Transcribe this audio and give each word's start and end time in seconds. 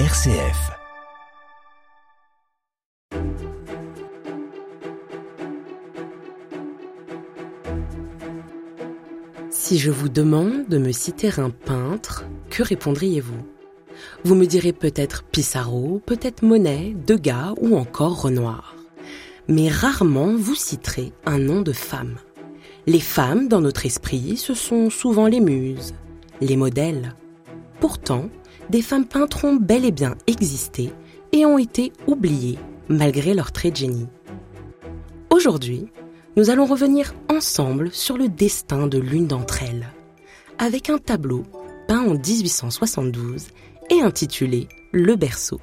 RCF. 0.00 0.72
Si 9.50 9.78
je 9.78 9.92
vous 9.92 10.08
demande 10.08 10.66
de 10.66 10.78
me 10.78 10.90
citer 10.90 11.30
un 11.38 11.50
peintre, 11.50 12.24
que 12.50 12.64
répondriez-vous? 12.64 13.46
Vous 14.24 14.34
me 14.34 14.46
direz 14.46 14.72
peut-être 14.72 15.22
Pissarro, 15.22 16.02
peut-être 16.04 16.42
Monet, 16.42 16.96
Degas 17.06 17.54
ou 17.60 17.76
encore 17.76 18.22
Renoir. 18.22 18.74
Mais 19.46 19.68
rarement 19.68 20.34
vous 20.34 20.56
citerez 20.56 21.12
un 21.24 21.38
nom 21.38 21.60
de 21.60 21.72
femme. 21.72 22.16
Les 22.88 22.98
femmes, 22.98 23.46
dans 23.46 23.60
notre 23.60 23.86
esprit, 23.86 24.36
ce 24.38 24.54
sont 24.54 24.90
souvent 24.90 25.28
les 25.28 25.40
muses, 25.40 25.94
les 26.40 26.56
modèles. 26.56 27.14
Pourtant, 27.78 28.28
des 28.70 28.82
femmes 28.82 29.06
peintres 29.06 29.44
ont 29.44 29.56
bel 29.56 29.84
et 29.84 29.92
bien 29.92 30.14
existé 30.26 30.92
et 31.32 31.44
ont 31.46 31.58
été 31.58 31.92
oubliées 32.06 32.58
malgré 32.88 33.34
leur 33.34 33.52
trait 33.52 33.70
de 33.70 33.76
génie. 33.76 34.08
Aujourd'hui, 35.30 35.88
nous 36.36 36.50
allons 36.50 36.66
revenir 36.66 37.14
ensemble 37.28 37.90
sur 37.92 38.16
le 38.16 38.28
destin 38.28 38.86
de 38.86 38.98
l'une 38.98 39.26
d'entre 39.26 39.62
elles, 39.62 39.88
avec 40.58 40.90
un 40.90 40.98
tableau 40.98 41.44
peint 41.86 42.02
en 42.02 42.14
1872 42.14 43.48
et 43.90 44.00
intitulé 44.00 44.68
Le 44.92 45.16
berceau. 45.16 45.60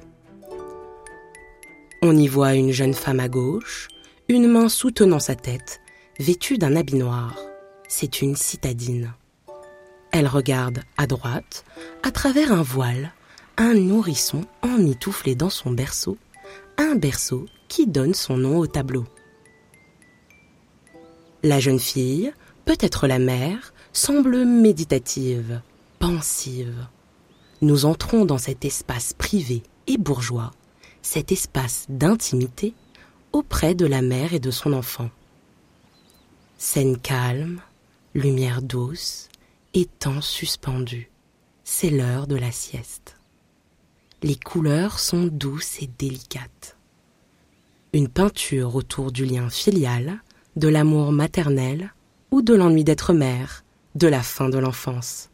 On 2.02 2.16
y 2.16 2.26
voit 2.26 2.54
une 2.54 2.72
jeune 2.72 2.94
femme 2.94 3.20
à 3.20 3.28
gauche, 3.28 3.88
une 4.28 4.48
main 4.48 4.68
soutenant 4.68 5.20
sa 5.20 5.34
tête, 5.34 5.80
vêtue 6.18 6.58
d'un 6.58 6.76
habit 6.76 6.96
noir. 6.96 7.36
C'est 7.88 8.22
une 8.22 8.36
citadine. 8.36 9.12
Elle 10.22 10.28
regarde 10.28 10.84
à 10.98 11.08
droite, 11.08 11.64
à 12.04 12.12
travers 12.12 12.52
un 12.52 12.62
voile, 12.62 13.12
un 13.56 13.74
nourrisson 13.74 14.42
emmitouflé 14.62 15.34
dans 15.34 15.50
son 15.50 15.72
berceau, 15.72 16.16
un 16.78 16.94
berceau 16.94 17.46
qui 17.66 17.88
donne 17.88 18.14
son 18.14 18.36
nom 18.36 18.58
au 18.58 18.68
tableau. 18.68 19.04
La 21.42 21.58
jeune 21.58 21.80
fille, 21.80 22.32
peut-être 22.66 23.08
la 23.08 23.18
mère, 23.18 23.74
semble 23.92 24.44
méditative, 24.44 25.60
pensive. 25.98 26.86
Nous 27.60 27.84
entrons 27.84 28.24
dans 28.24 28.38
cet 28.38 28.64
espace 28.64 29.14
privé 29.14 29.64
et 29.88 29.98
bourgeois, 29.98 30.52
cet 31.02 31.32
espace 31.32 31.86
d'intimité 31.88 32.74
auprès 33.32 33.74
de 33.74 33.86
la 33.86 34.02
mère 34.02 34.34
et 34.34 34.38
de 34.38 34.52
son 34.52 34.72
enfant. 34.72 35.10
Scène 36.58 36.96
calme, 36.96 37.60
lumière 38.14 38.62
douce, 38.62 39.28
étang 39.74 40.20
suspendu. 40.20 41.10
C'est 41.64 41.90
l'heure 41.90 42.26
de 42.26 42.36
la 42.36 42.52
sieste. 42.52 43.16
Les 44.22 44.36
couleurs 44.36 44.98
sont 44.98 45.24
douces 45.24 45.80
et 45.80 45.90
délicates. 45.98 46.76
Une 47.92 48.08
peinture 48.08 48.76
autour 48.76 49.12
du 49.12 49.24
lien 49.24 49.48
filial 49.50 50.20
de 50.56 50.68
l'amour 50.68 51.12
maternel 51.12 51.92
ou 52.30 52.42
de 52.42 52.54
l'ennui 52.54 52.84
d'être 52.84 53.12
mère, 53.12 53.64
de 53.94 54.06
la 54.06 54.22
fin 54.22 54.48
de 54.48 54.58
l'enfance. 54.58 55.30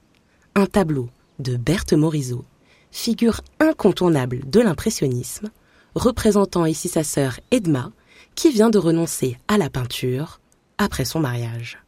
Un 0.55 0.67
tableau 0.67 1.09
de 1.39 1.57
Berthe 1.57 1.93
Morisot, 1.93 2.45
figure 2.91 3.41
incontournable 3.61 4.49
de 4.49 4.61
l'impressionnisme, 4.61 5.51
représentant 5.95 6.65
ici 6.67 6.89
sa 6.89 7.05
sœur 7.05 7.39
Edma, 7.51 7.93
qui 8.35 8.51
vient 8.51 8.71
de 8.71 8.79
renoncer 8.79 9.37
à 9.49 9.59
la 9.59 9.71
peinture 9.71 10.41
après 10.79 11.05
son 11.05 11.21
mariage. 11.21 11.79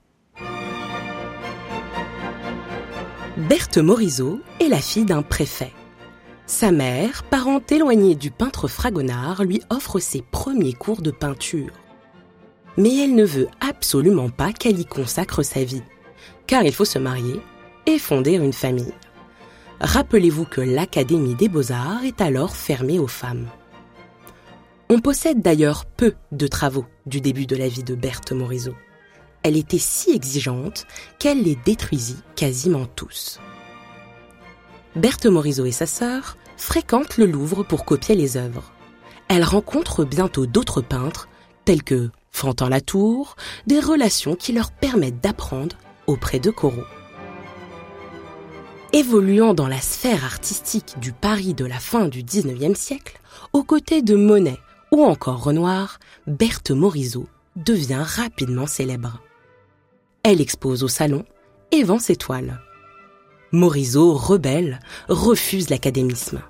Berthe 3.49 3.79
Morisot 3.79 4.41
est 4.61 4.69
la 4.69 4.81
fille 4.81 5.05
d'un 5.05 5.23
préfet. 5.23 5.73
Sa 6.47 6.73
mère, 6.73 7.23
parente 7.25 7.71
éloignée 7.73 8.15
du 8.15 8.31
peintre 8.31 8.69
Fragonard, 8.69 9.45
lui 9.45 9.63
offre 9.71 9.99
ses 9.99 10.23
premiers 10.23 10.73
cours 10.73 11.03
de 11.03 11.11
peinture 11.11 11.71
mais 12.77 12.97
elle 12.97 13.15
ne 13.15 13.25
veut 13.25 13.49
absolument 13.61 14.31
pas 14.31 14.53
qu'elle 14.53 14.79
y 14.79 14.87
consacre 14.87 15.43
sa 15.43 15.65
vie, 15.65 15.83
car 16.47 16.63
il 16.63 16.73
faut 16.73 16.85
se 16.85 16.99
marier 16.99 17.41
et 17.87 17.99
fonder 17.99 18.33
une 18.33 18.53
famille. 18.53 18.95
Rappelez-vous 19.81 20.45
que 20.45 20.61
l'Académie 20.61 21.35
des 21.35 21.49
beaux-arts 21.49 22.05
est 22.05 22.21
alors 22.21 22.57
fermée 22.57 22.99
aux 22.99 23.07
femmes. 23.07 23.49
On 24.89 25.01
possède 25.01 25.41
d'ailleurs 25.41 25.85
peu 25.85 26.15
de 26.33 26.47
travaux 26.47 26.87
du 27.07 27.21
début 27.21 27.47
de 27.47 27.57
la 27.57 27.69
vie 27.69 27.85
de 27.85 27.95
Berthe 27.95 28.33
Morisot. 28.33 28.75
Elle 29.43 29.57
était 29.57 29.79
si 29.79 30.11
exigeante 30.11 30.87
qu'elle 31.19 31.43
les 31.43 31.57
détruisit 31.57 32.23
quasiment 32.37 32.87
tous. 32.87 33.41
Berthe 34.97 35.27
Morisot 35.27 35.67
et 35.67 35.73
sa 35.73 35.87
sœur 35.87 36.37
fréquentent 36.57 37.17
le 37.17 37.27
Louvre 37.27 37.63
pour 37.63 37.85
copier 37.85 38.15
les 38.15 38.37
œuvres. 38.37 38.73
Elle 39.29 39.45
rencontre 39.45 40.05
bientôt 40.05 40.47
d'autres 40.47 40.83
peintres 40.83 41.29
tels 41.65 41.83
que 41.83 42.11
Fantant 42.33 42.69
la 42.69 42.81
tour, 42.81 43.37
des 43.67 43.81
relations 43.81 44.35
qui 44.35 44.53
leur 44.53 44.71
permettent 44.71 45.21
d'apprendre 45.21 45.77
auprès 46.07 46.39
de 46.39 46.51
Corot. 46.51 46.87
Évoluant 48.93 49.53
dans 49.55 49.69
la 49.69 49.81
sphère 49.81 50.25
artistique 50.25 50.99
du 51.01 51.13
Paris 51.13 51.55
de 51.55 51.65
la 51.65 51.79
fin 51.79 52.09
du 52.09 52.23
XIXe 52.23 52.79
siècle, 52.79 53.21
aux 53.53 53.63
côtés 53.63 54.03
de 54.03 54.17
Monet 54.17 54.59
ou 54.91 55.05
encore 55.05 55.45
Renoir, 55.45 55.99
Berthe 56.27 56.71
Morisot 56.71 57.29
devient 57.57 58.03
rapidement 58.05 58.67
célèbre. 58.67 59.21
Elle 60.23 60.41
expose 60.41 60.83
au 60.83 60.89
salon 60.89 61.25
et 61.71 61.83
vend 61.83 61.99
ses 61.99 62.17
toiles. 62.17 62.61
Morisot, 63.53 64.15
rebelle, 64.15 64.81
refuse 65.09 65.71
l'académisme. 65.71 66.41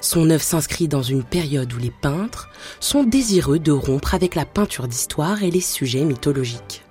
Son 0.00 0.30
œuvre 0.30 0.42
s'inscrit 0.42 0.88
dans 0.88 1.02
une 1.02 1.24
période 1.24 1.72
où 1.72 1.78
les 1.78 1.90
peintres 1.90 2.48
sont 2.80 3.02
désireux 3.02 3.58
de 3.58 3.72
rompre 3.72 4.14
avec 4.14 4.34
la 4.34 4.44
peinture 4.44 4.88
d'histoire 4.88 5.42
et 5.42 5.50
les 5.50 5.60
sujets 5.60 6.04
mythologiques. 6.04 6.84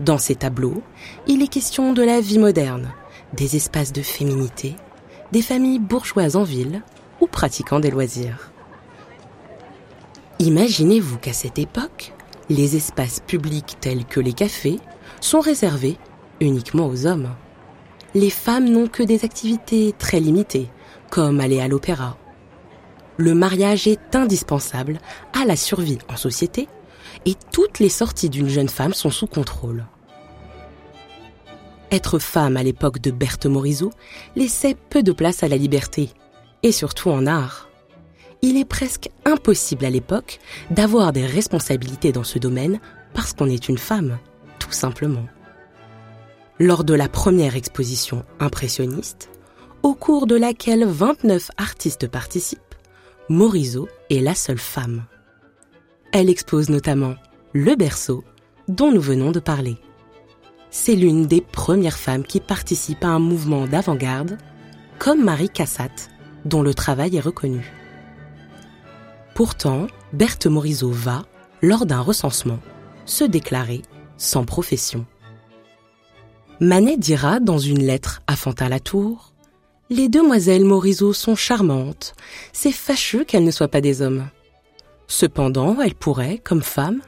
Dans 0.00 0.18
ces 0.18 0.34
tableaux, 0.34 0.82
il 1.26 1.42
est 1.42 1.48
question 1.48 1.92
de 1.92 2.02
la 2.02 2.20
vie 2.20 2.38
moderne, 2.38 2.92
des 3.32 3.56
espaces 3.56 3.92
de 3.92 4.02
féminité, 4.02 4.76
des 5.30 5.42
familles 5.42 5.78
bourgeoises 5.78 6.36
en 6.36 6.42
ville 6.42 6.82
ou 7.20 7.26
pratiquant 7.26 7.78
des 7.78 7.90
loisirs. 7.90 8.50
Imaginez-vous 10.38 11.18
qu'à 11.18 11.32
cette 11.32 11.58
époque, 11.58 12.12
les 12.48 12.76
espaces 12.76 13.20
publics 13.20 13.76
tels 13.80 14.04
que 14.04 14.20
les 14.20 14.32
cafés 14.32 14.78
sont 15.20 15.40
réservés 15.40 15.96
uniquement 16.40 16.86
aux 16.86 17.06
hommes 17.06 17.30
les 18.14 18.30
femmes 18.30 18.68
n'ont 18.68 18.86
que 18.86 19.02
des 19.02 19.24
activités 19.24 19.92
très 19.98 20.20
limitées, 20.20 20.68
comme 21.10 21.40
aller 21.40 21.60
à 21.60 21.68
l'opéra. 21.68 22.16
Le 23.16 23.34
mariage 23.34 23.86
est 23.86 24.14
indispensable 24.14 24.98
à 25.32 25.44
la 25.44 25.56
survie 25.56 25.98
en 26.08 26.16
société 26.16 26.68
et 27.26 27.34
toutes 27.52 27.78
les 27.78 27.88
sorties 27.88 28.28
d'une 28.28 28.48
jeune 28.48 28.68
femme 28.68 28.94
sont 28.94 29.10
sous 29.10 29.26
contrôle. 29.26 29.86
Être 31.90 32.18
femme 32.18 32.56
à 32.56 32.62
l'époque 32.62 33.00
de 33.00 33.10
Berthe 33.10 33.46
Morisot 33.46 33.92
laissait 34.36 34.76
peu 34.90 35.02
de 35.02 35.12
place 35.12 35.42
à 35.42 35.48
la 35.48 35.56
liberté, 35.56 36.10
et 36.62 36.72
surtout 36.72 37.10
en 37.10 37.26
art. 37.26 37.68
Il 38.42 38.56
est 38.58 38.64
presque 38.64 39.10
impossible 39.24 39.84
à 39.84 39.90
l'époque 39.90 40.38
d'avoir 40.70 41.12
des 41.12 41.26
responsabilités 41.26 42.12
dans 42.12 42.24
ce 42.24 42.38
domaine 42.38 42.80
parce 43.14 43.32
qu'on 43.32 43.48
est 43.48 43.68
une 43.68 43.78
femme, 43.78 44.18
tout 44.58 44.72
simplement 44.72 45.24
lors 46.58 46.84
de 46.84 46.94
la 46.94 47.08
première 47.08 47.56
exposition 47.56 48.24
impressionniste, 48.38 49.30
au 49.82 49.94
cours 49.94 50.26
de 50.26 50.36
laquelle 50.36 50.84
29 50.84 51.50
artistes 51.56 52.08
participent, 52.08 52.60
Morisot 53.28 53.88
est 54.10 54.20
la 54.20 54.34
seule 54.34 54.58
femme. 54.58 55.04
Elle 56.12 56.30
expose 56.30 56.70
notamment 56.70 57.14
Le 57.52 57.74
berceau, 57.74 58.24
dont 58.68 58.92
nous 58.92 59.00
venons 59.00 59.32
de 59.32 59.40
parler. 59.40 59.76
C'est 60.70 60.94
l'une 60.94 61.26
des 61.26 61.40
premières 61.40 61.98
femmes 61.98 62.24
qui 62.24 62.40
participe 62.40 63.04
à 63.04 63.08
un 63.08 63.18
mouvement 63.18 63.66
d'avant-garde, 63.66 64.38
comme 64.98 65.24
Marie 65.24 65.50
Cassatt, 65.50 66.10
dont 66.44 66.62
le 66.62 66.74
travail 66.74 67.16
est 67.16 67.20
reconnu. 67.20 67.72
Pourtant, 69.34 69.88
Berthe 70.12 70.46
Morisot 70.46 70.92
va, 70.92 71.24
lors 71.60 71.86
d'un 71.86 72.00
recensement, 72.00 72.60
se 73.04 73.24
déclarer 73.24 73.82
sans 74.16 74.44
profession. 74.44 75.06
Manet 76.60 76.96
dira 76.96 77.40
dans 77.40 77.58
une 77.58 77.82
lettre 77.84 78.22
à 78.28 78.36
Fantin 78.36 78.68
Latour 78.68 79.32
Les 79.90 80.08
demoiselles 80.08 80.64
Morisot 80.64 81.12
sont 81.12 81.34
charmantes. 81.34 82.14
C'est 82.52 82.70
fâcheux 82.70 83.24
qu'elles 83.24 83.44
ne 83.44 83.50
soient 83.50 83.68
pas 83.68 83.80
des 83.80 84.02
hommes. 84.02 84.28
Cependant, 85.08 85.80
elles 85.80 85.96
pourraient, 85.96 86.38
comme 86.38 86.62
femmes, 86.62 87.00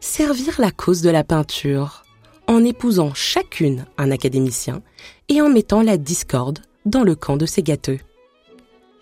servir 0.00 0.58
la 0.58 0.70
cause 0.70 1.02
de 1.02 1.10
la 1.10 1.22
peinture, 1.22 2.02
en 2.46 2.64
épousant 2.64 3.12
chacune 3.14 3.84
un 3.98 4.10
académicien 4.10 4.82
et 5.28 5.42
en 5.42 5.50
mettant 5.50 5.82
la 5.82 5.98
discorde 5.98 6.60
dans 6.86 7.04
le 7.04 7.14
camp 7.14 7.36
de 7.36 7.46
ces 7.46 7.62
gâteux. 7.62 8.00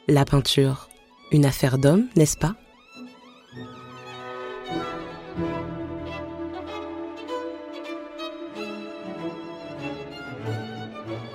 La 0.09 0.25
peinture, 0.25 0.89
une 1.31 1.47
affaire 1.47 1.79
d'homme, 1.79 2.09
n'est-ce 2.17 2.37
pas? 2.37 2.57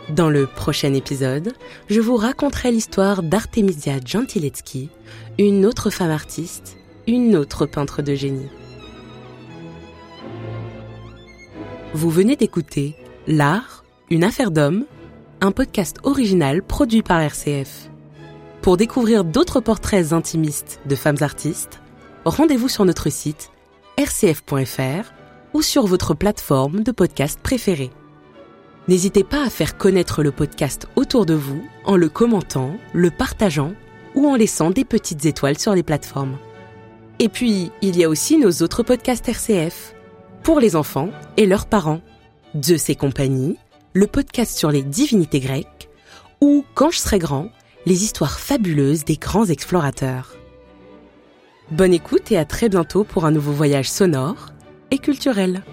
Dans 0.10 0.30
le 0.30 0.48
prochain 0.48 0.94
épisode, 0.94 1.52
je 1.90 2.00
vous 2.00 2.16
raconterai 2.16 2.72
l'histoire 2.72 3.24
d'Artemisia 3.24 3.96
Gentileschi, 4.04 4.90
une 5.38 5.66
autre 5.66 5.90
femme 5.90 6.12
artiste, 6.12 6.78
une 7.08 7.36
autre 7.36 7.66
peintre 7.66 8.02
de 8.02 8.16
génie. 8.16 8.48
Vous 11.94 12.10
venez 12.10 12.38
d'écouter 12.38 12.96
L'art, 13.28 13.84
une 14.10 14.24
affaire 14.24 14.52
d'homme, 14.52 14.86
un 15.42 15.52
podcast 15.52 15.98
original 16.04 16.64
produit 16.64 17.04
par 17.04 17.20
RCF. 17.20 17.90
Pour 18.62 18.78
découvrir 18.78 19.26
d'autres 19.26 19.60
portraits 19.60 20.14
intimistes 20.14 20.80
de 20.86 20.96
femmes 20.96 21.18
artistes, 21.20 21.82
rendez-vous 22.24 22.70
sur 22.70 22.86
notre 22.86 23.10
site 23.10 23.52
rcf.fr 24.00 25.12
ou 25.54 25.62
sur 25.62 25.86
votre 25.86 26.14
plateforme 26.14 26.82
de 26.82 26.94
podcast 26.94 27.42
préférée. 27.44 27.92
N'hésitez 28.88 29.26
pas 29.26 29.46
à 29.46 29.50
faire 29.50 29.78
connaître 29.78 30.24
le 30.24 30.32
podcast 30.32 30.88
autour 30.96 31.26
de 31.26 31.34
vous 31.34 31.62
en 31.84 31.98
le 31.98 32.08
commentant, 32.08 32.78
le 32.94 33.12
partageant 33.12 33.74
ou 34.16 34.28
en 34.28 34.36
laissant 34.36 34.70
des 34.70 34.86
petites 34.86 35.26
étoiles 35.26 35.60
sur 35.60 35.76
les 35.76 35.84
plateformes. 35.84 36.38
Et 37.20 37.28
puis, 37.28 37.72
il 37.82 37.98
y 37.98 38.06
a 38.06 38.10
aussi 38.10 38.38
nos 38.38 38.52
autres 38.64 38.84
podcasts 38.84 39.28
RCF, 39.28 39.94
pour 40.42 40.62
les 40.62 40.78
enfants 40.78 41.10
et 41.36 41.46
leurs 41.46 41.66
parents. 41.66 42.02
Zeus 42.64 42.90
et 42.90 42.96
compagnie, 42.96 43.58
le 43.94 44.08
podcast 44.08 44.58
sur 44.58 44.72
les 44.72 44.84
divinités 44.84 45.42
grecques, 45.42 45.90
ou 46.40 46.64
Quand 46.74 46.92
je 46.92 47.00
serai 47.00 47.20
grand, 47.20 47.50
les 47.86 48.04
histoires 48.04 48.40
fabuleuses 48.40 49.04
des 49.04 49.18
grands 49.18 49.46
explorateurs. 49.46 50.36
Bonne 51.72 51.94
écoute 51.94 52.32
et 52.32 52.38
à 52.38 52.46
très 52.46 52.70
bientôt 52.70 53.04
pour 53.04 53.26
un 53.26 53.32
nouveau 53.32 53.52
voyage 53.52 53.90
sonore 53.90 54.54
et 54.92 55.00
culturel. 55.00 55.64